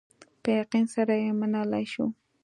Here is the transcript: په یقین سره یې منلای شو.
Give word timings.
په 0.41 0.49
یقین 0.59 0.85
سره 0.95 1.13
یې 1.23 1.29
منلای 1.39 1.85
شو. 1.93 2.05